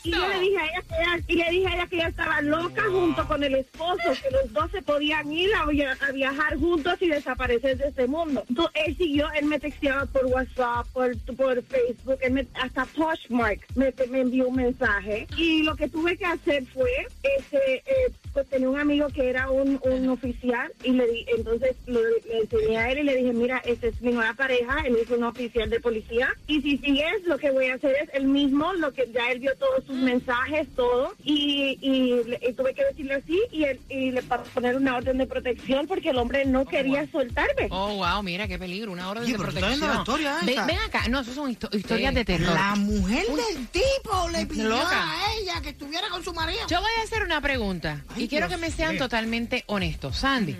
Y 0.04 0.10
yo 0.12 0.26
le 0.28 0.40
dije 0.40 0.56
a 0.58 0.64
ella 0.66 0.82
que 0.88 0.94
ella, 1.02 1.24
y 1.28 1.34
le 1.36 1.50
dije 1.50 1.66
a 1.68 1.74
ella 1.74 1.86
que 1.86 1.96
ella 1.96 2.08
estaba 2.08 2.40
loca 2.40 2.82
junto 2.90 3.26
con 3.28 3.44
el 3.44 3.54
esposo, 3.54 4.02
que 4.22 4.30
los 4.30 4.52
dos 4.52 4.70
se 4.70 4.80
podían 4.82 5.30
ir 5.30 5.50
a, 5.54 5.62
a 6.06 6.12
viajar 6.12 6.56
juntos 6.58 6.94
y 7.00 7.08
desaparecer 7.08 7.76
de 7.76 7.88
este 7.88 8.06
mundo. 8.06 8.42
Entonces 8.48 8.82
él 8.86 8.96
siguió, 8.96 9.28
él 9.38 9.44
me 9.44 9.58
texteaba 9.60 10.06
por 10.06 10.24
WhatsApp, 10.26 10.86
por, 10.94 11.14
por 11.36 11.62
Facebook, 11.64 12.18
él 12.22 12.32
me- 12.32 12.46
hasta 12.54 12.86
Poshmark 12.86 13.60
me, 13.74 13.92
me 14.08 14.20
envió 14.20 14.48
un 14.48 14.56
mensaje. 14.56 15.26
Y 15.36 15.62
lo 15.62 15.76
que 15.76 15.88
tuve 15.88 16.16
que 16.16 16.24
hacer 16.24 16.37
fue, 16.42 16.90
este, 17.22 17.76
eh, 17.86 18.12
pues 18.32 18.48
tenía 18.48 18.68
un 18.68 18.78
amigo 18.78 19.08
que 19.08 19.28
era 19.28 19.50
un, 19.50 19.80
un 19.82 20.08
oficial 20.08 20.70
y 20.84 20.92
le 20.92 21.06
di, 21.10 21.26
entonces 21.36 21.76
lo- 21.86 22.00
le 22.02 22.38
enseñé 22.42 22.78
a 22.78 22.90
él 22.92 22.98
y 23.00 23.02
le 23.04 23.16
dije, 23.16 23.32
mira, 23.32 23.58
esta 23.64 23.86
es 23.88 24.00
mi 24.00 24.12
nueva 24.12 24.34
pareja, 24.34 24.80
él 24.86 24.96
es 24.96 25.10
un 25.10 25.24
oficial 25.24 25.68
de 25.70 25.80
policía 25.80 26.28
y 26.46 26.60
si 26.62 26.78
sigues 26.78 27.24
lo 27.24 27.38
que 27.38 27.50
voy 27.50 27.66
a 27.66 27.74
hacer 27.74 27.94
es 28.02 28.08
el 28.14 28.24
mismo, 28.26 28.72
lo 28.74 28.92
que 28.92 29.10
ya 29.12 29.30
él 29.30 29.40
vio 29.40 29.54
todos 29.56 29.84
sus 29.86 29.96
mensajes, 29.96 30.66
todo 30.76 31.14
y, 31.24 31.78
y, 31.80 32.24
le- 32.24 32.40
y 32.48 32.52
tuve 32.52 32.74
que 32.74 32.84
decirle 32.84 33.14
así 33.14 33.40
y, 33.52 33.64
él, 33.64 33.80
y 33.88 34.10
le 34.10 34.22
para 34.22 34.42
poner 34.44 34.76
una 34.76 34.96
orden 34.96 35.18
de 35.18 35.26
protección 35.26 35.86
porque 35.86 36.10
el 36.10 36.18
hombre 36.18 36.44
no 36.44 36.64
quería 36.66 37.06
soltarme. 37.10 37.68
Oh, 37.70 37.94
wow, 37.96 38.22
mira 38.22 38.46
qué 38.48 38.58
peligro, 38.58 38.92
una 38.92 39.10
orden 39.10 39.24
Oye, 39.24 39.32
de 39.32 39.38
protección. 39.38 39.80
la 39.80 39.96
historia 39.96 40.38
Ve- 40.44 40.52
esa. 40.52 40.66
ven 40.66 40.78
acá, 40.78 41.08
no, 41.08 41.20
eso 41.20 41.32
son 41.34 41.50
histo- 41.50 41.74
historias 41.76 42.14
de 42.14 42.24
terror. 42.24 42.52
La 42.54 42.74
mujer 42.76 43.26
del 43.26 43.66
tipo 43.68 44.28
le 44.32 44.46
pidió 44.46 44.68
Loca. 44.68 44.90
a 45.26 45.34
ella 45.34 45.60
que 45.62 45.70
estuviera 45.70 46.08
con 46.08 46.22
su 46.24 46.27
marido. 46.32 46.66
Yo 46.68 46.80
voy 46.80 46.90
a 47.00 47.04
hacer 47.04 47.22
una 47.22 47.40
pregunta 47.40 48.02
Ay, 48.14 48.24
y 48.24 48.28
quiero 48.28 48.48
Dios 48.48 48.60
que 48.60 48.66
me 48.66 48.72
sean 48.72 48.98
totalmente 48.98 49.64
honestos. 49.66 50.16
Sandy, 50.16 50.56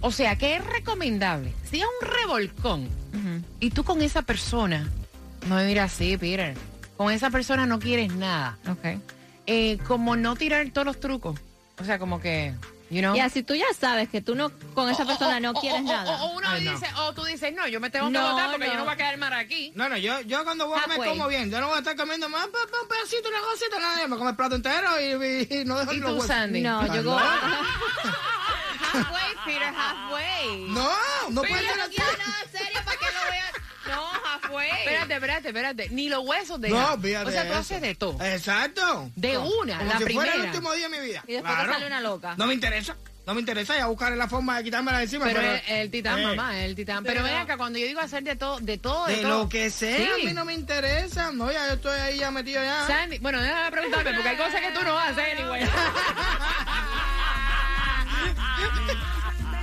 o 0.00 0.10
sea, 0.10 0.36
¿qué 0.36 0.56
es 0.56 0.64
recomendable? 0.64 1.52
Si 1.70 1.80
es 1.80 1.86
un 2.00 2.08
revolcón 2.08 2.88
y 3.60 3.70
tú 3.70 3.84
con 3.84 4.02
esa 4.02 4.22
persona, 4.22 4.88
no 5.46 5.56
me 5.56 5.66
mira 5.66 5.84
así, 5.84 6.16
Peter, 6.16 6.54
con 6.96 7.12
esa 7.12 7.30
persona 7.30 7.66
no 7.66 7.78
quieres 7.78 8.12
nada. 8.14 8.58
Ok. 8.68 9.00
Eh, 9.46 9.78
como 9.86 10.16
no 10.16 10.36
tirar 10.36 10.68
todos 10.70 10.86
los 10.86 11.00
trucos. 11.00 11.38
O 11.80 11.84
sea, 11.84 11.98
como 11.98 12.20
que, 12.20 12.54
you 12.90 13.00
know. 13.00 13.14
Ya, 13.16 13.28
si 13.30 13.42
tú 13.42 13.54
ya 13.54 13.64
sabes 13.78 14.08
que 14.08 14.20
tú 14.20 14.34
no 14.34 14.50
con 14.74 14.90
esa 14.90 15.04
persona 15.06 15.40
no 15.40 15.54
quieres 15.54 15.82
nada. 15.82 16.22
O, 16.24 16.32
uno 16.36 16.46
Ay, 16.48 16.64
no. 16.64 16.72
dice, 16.72 16.86
o 16.96 17.14
tú 17.14 17.24
dices, 17.24 17.54
no, 17.54 17.66
yo 17.68 17.80
me 17.80 17.88
tengo 17.90 18.06
que 18.06 18.12
No, 18.12 18.30
botar 18.32 18.50
porque 18.50 18.66
no. 18.66 18.72
yo 18.72 18.78
no 18.78 18.84
voy 18.84 18.92
a 18.92 18.96
quedar 18.96 19.16
mal 19.18 19.32
aquí. 19.32 19.72
No, 19.74 19.88
no, 19.88 19.96
yo, 19.96 20.20
yo 20.22 20.44
cuando 20.44 20.66
voy 20.66 20.78
a 20.78 20.82
comer 20.82 20.98
Halfway. 20.98 21.10
como 21.18 21.28
bien. 21.28 21.50
Yo 21.50 21.60
no 21.60 21.68
voy 21.68 21.76
a 21.76 21.78
estar 21.78 21.96
comiendo 21.96 22.28
más 22.28 22.44
un 22.46 22.52
pedacito, 22.88 23.28
una 23.28 23.40
cosita, 23.40 23.78
nada. 23.78 24.06
Me 24.08 24.16
como 24.16 24.28
el 24.30 24.36
plato 24.36 24.56
entero 24.56 25.00
y, 25.00 25.04
y- 25.04 25.60
y 25.60 25.64
no 25.64 25.78
dejo 25.78 25.92
¿Y 25.92 25.96
ni 25.96 26.00
los 26.02 26.10
tú, 26.10 26.16
huesos. 26.16 26.28
Sandy? 26.36 26.60
No, 26.60 26.80
Ay, 26.80 26.88
yo 26.94 27.02
no. 27.02 27.10
go- 27.12 27.18
halfway, 28.92 29.34
Peter, 29.44 29.72
halfway. 29.74 30.64
No, 30.68 30.90
no 31.30 31.40
puede 31.42 31.58
ser 31.60 31.76
no 31.76 31.82
así. 31.84 31.94
quiero 31.96 32.12
nada 32.18 32.44
serio, 32.50 32.80
¿para 32.84 32.96
qué 32.98 33.06
lo 33.06 33.20
voy 33.28 33.38
a...? 33.38 34.39
Halfway. 34.50 34.70
Espérate, 34.70 35.14
espérate, 35.14 35.48
espérate. 35.48 35.88
Ni 35.90 36.08
los 36.08 36.26
huesos 36.26 36.60
de 36.60 36.68
No, 36.70 36.98
fíjate 37.00 37.28
O 37.28 37.32
sea, 37.32 37.42
tú 37.44 37.50
eso. 37.52 37.58
haces 37.60 37.80
de 37.80 37.94
todo. 37.94 38.22
Exacto. 38.24 39.10
De 39.16 39.34
No, 39.34 39.44
una, 39.60 39.78
como 39.78 39.92
la 39.92 39.98
si 39.98 40.04
fuera 40.12 40.32
el 40.32 40.40
primera. 40.40 40.52
último 40.52 40.72
día 40.74 40.88
de 40.88 40.98
mi 41.00 41.06
vida. 41.06 41.24
Y 41.26 41.32
después 41.34 41.56
te 41.56 41.66
sale 41.66 41.86
una 41.86 42.00
loca. 42.00 42.34
No 42.36 42.46
me 42.46 42.54
interesa. 42.54 42.96
No 43.26 43.34
me 43.34 43.40
interesa 43.40 43.76
ya 43.76 43.86
buscar 43.86 44.10
la 44.16 44.26
forma 44.28 44.56
de 44.58 44.64
quitármela 44.64 44.98
de 44.98 45.04
encima. 45.04 45.26
Pero 45.26 45.40
Pero, 45.40 45.52
el, 45.52 45.60
el 45.76 45.90
titán, 45.90 46.18
eh, 46.18 46.22
mamá, 46.24 46.58
el 46.64 46.74
titán. 46.74 47.04
Pero 47.04 47.22
ven 47.22 47.36
acá, 47.36 47.56
cuando 47.58 47.78
yo 47.78 47.86
digo 47.86 48.00
hacer 48.00 48.24
de 48.24 48.34
todo, 48.34 48.58
de 48.60 48.78
todo, 48.78 49.06
de, 49.06 49.16
De 49.16 49.22
todo. 49.22 49.42
lo 49.44 49.48
que 49.48 49.70
sea, 49.70 49.96
Sí. 49.96 50.08
a 50.22 50.26
mí 50.26 50.32
no 50.32 50.44
me 50.44 50.54
interesa. 50.54 51.30
No, 51.30 51.52
ya 51.52 51.68
yo 51.68 51.74
estoy 51.74 52.00
ahí 52.00 52.18
ya 52.18 52.30
metido 52.32 52.60
ya. 52.64 52.86
Sandy, 52.88 53.18
bueno, 53.18 53.40
déjame 53.40 53.70
preguntarme, 53.70 54.14
porque 54.14 54.28
hay 54.30 54.36
cosas 54.36 54.60
que 54.60 54.70
tú 54.72 54.82
no 54.84 54.98
haces, 54.98 55.38
anyway. 55.38 55.62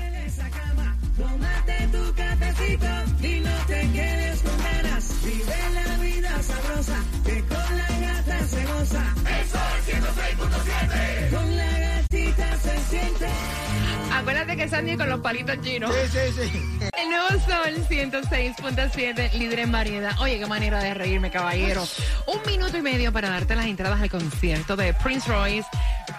en 0.02 0.16
esa 0.16 0.50
cama, 0.50 0.96
tómate 1.18 1.88
tu 1.92 2.14
cafecito 2.16 2.88
y 3.28 3.37
con 7.68 7.78
la 7.78 7.88
gata 8.14 8.48
se 8.48 8.66
goza. 8.66 9.04
Eso 9.42 9.60
es 9.78 9.96
106.7. 9.96 11.30
Con 11.32 11.58
la 11.58 11.80
gatita 11.80 12.58
se 12.58 12.78
siente. 12.90 13.28
Acuérdate 14.14 14.58
que 14.58 14.68
Sandy 14.68 14.98
con 14.98 15.10
los 15.10 15.20
palitos 15.20 15.62
chinos. 15.62 15.92
Sí, 16.12 16.20
sí, 16.36 16.50
sí. 16.52 16.90
El 16.98 17.10
nuevo 17.10 17.28
Sol 17.46 17.88
106.7, 17.88 19.34
líder 19.34 19.60
en 19.60 19.72
variedad. 19.72 20.12
Oye, 20.20 20.40
qué 20.40 20.46
manera 20.48 20.80
de 20.82 20.94
reírme, 20.94 21.30
caballero. 21.30 21.88
Un 22.26 22.40
minuto 22.52 22.78
y 22.78 22.82
medio 22.82 23.12
para 23.14 23.30
darte 23.30 23.56
las 23.56 23.66
entradas 23.68 24.02
al 24.02 24.10
concierto 24.10 24.76
de 24.76 24.94
Prince 24.96 25.30
Royce. 25.32 25.68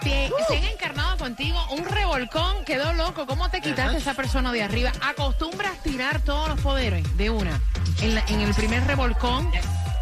Se, 0.01 0.29
se 0.47 0.57
han 0.57 0.63
encarnado 0.63 1.17
contigo 1.17 1.59
un 1.71 1.85
revolcón, 1.85 2.63
quedó 2.65 2.93
loco. 2.93 3.25
¿Cómo 3.27 3.49
te 3.49 3.59
quitaste 3.61 3.97
esa 3.97 4.13
persona 4.13 4.51
de 4.53 4.63
arriba? 4.63 4.91
¿Acostumbras 5.01 5.77
tirar 5.83 6.21
todos 6.21 6.47
los 6.49 6.59
poderes 6.61 7.03
de 7.17 7.29
una 7.29 7.59
en, 8.01 8.15
la- 8.15 8.23
en 8.29 8.39
el 8.41 8.53
primer 8.53 8.85
revolcón? 8.85 9.51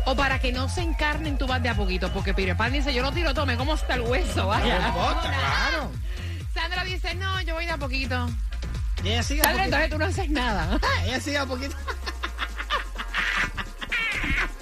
O 0.10 0.16
para 0.16 0.40
que 0.40 0.54
no 0.54 0.70
se 0.70 0.80
encarnen 0.82 1.38
tu 1.38 1.46
vas 1.48 1.62
de 1.62 1.68
a 1.68 1.76
poquito, 1.76 2.10
porque 2.14 2.34
Peter 2.34 2.56
Pan 2.56 2.72
dice, 2.72 2.94
yo 2.94 3.02
lo 3.04 3.12
tiro 3.12 3.34
todo, 3.34 3.46
me 3.46 3.58
como 3.58 3.74
hasta 3.74 3.96
el 3.96 4.02
hueso, 4.02 4.48
vaya. 4.48 4.90
Bota, 4.92 5.22
claro. 5.22 5.92
Sandra 6.54 6.86
dice, 6.86 7.14
no, 7.16 7.42
yo 7.42 7.56
voy 7.56 7.66
de 7.66 7.72
a 7.72 7.78
poquito. 7.78 8.30
Y 9.04 9.10
ella 9.10 9.22
sigue 9.24 9.42
a 9.42 9.46
Sandra, 9.46 9.64
poquito. 9.66 9.76
entonces 9.84 9.90
tú 9.90 9.98
no 10.00 10.06
haces 10.06 10.30
nada. 10.30 10.80
Ella 11.06 11.20
sigue 11.20 11.38
a 11.38 11.46
poquito. 11.46 11.76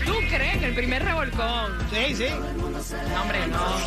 ¿Tú 0.05 0.13
crees 0.29 0.57
que 0.59 0.65
el 0.65 0.75
primer 0.75 1.03
revolcón? 1.03 1.77
Sí, 1.89 2.15
sí. 2.15 2.27
No, 2.29 3.21
hombre, 3.21 3.47
no. 3.47 3.79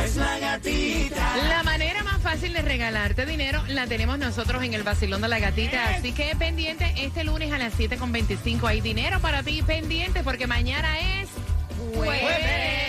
Es 0.05 0.15
la 0.15 0.39
gatita. 0.39 1.37
La 1.49 1.63
manera 1.63 2.03
más 2.03 2.21
fácil 2.21 2.53
de 2.53 2.61
regalarte 2.61 3.25
dinero 3.25 3.61
la 3.67 3.87
tenemos 3.87 4.17
nosotros 4.17 4.63
en 4.63 4.73
el 4.73 4.83
Basilón 4.83 5.21
de 5.21 5.27
la 5.27 5.39
Gatita. 5.39 5.95
Así 5.95 6.13
que 6.13 6.35
pendiente, 6.37 6.93
este 6.97 7.23
lunes 7.23 7.51
a 7.51 7.57
las 7.57 7.77
7.25 7.77 8.67
hay 8.67 8.81
dinero 8.81 9.19
para 9.19 9.43
ti 9.43 9.61
pendiente 9.61 10.23
porque 10.23 10.47
mañana 10.47 10.99
es 10.99 11.29
jueves. 11.93 12.84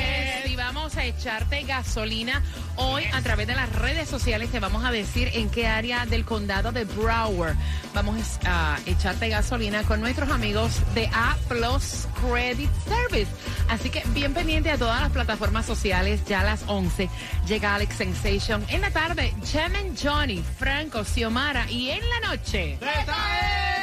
A 0.96 1.04
echarte 1.04 1.62
gasolina. 1.64 2.42
Hoy 2.76 3.04
a 3.12 3.20
través 3.20 3.46
de 3.46 3.54
las 3.54 3.70
redes 3.70 4.08
sociales 4.08 4.50
te 4.50 4.60
vamos 4.60 4.82
a 4.82 4.90
decir 4.90 5.30
en 5.34 5.50
qué 5.50 5.66
área 5.66 6.06
del 6.06 6.24
condado 6.24 6.72
de 6.72 6.84
Broward 6.84 7.54
vamos 7.92 8.38
a 8.44 8.78
echarte 8.86 9.28
gasolina 9.28 9.82
con 9.82 10.00
nuestros 10.00 10.30
amigos 10.30 10.80
de 10.94 11.08
A 11.12 11.36
Plus 11.48 12.06
Credit 12.20 12.70
Service. 12.86 13.30
Así 13.68 13.90
que 13.90 14.02
bien 14.08 14.32
pendiente 14.32 14.70
a 14.70 14.78
todas 14.78 15.00
las 15.00 15.10
plataformas 15.10 15.66
sociales. 15.66 16.24
Ya 16.26 16.40
a 16.40 16.44
las 16.44 16.64
11 16.66 17.10
llega 17.46 17.74
Alex 17.74 17.96
Sensation. 17.96 18.64
En 18.68 18.80
la 18.80 18.90
tarde, 18.90 19.34
Jem 19.44 19.74
and 19.76 19.98
Johnny, 20.02 20.42
Franco, 20.58 21.04
Xiomara. 21.04 21.70
Y 21.70 21.90
en 21.90 22.00
la 22.08 22.28
noche... 22.28 22.78
¡Zeta 22.80 23.75